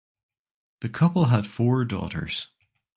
[0.79, 2.47] The couple had four daughters.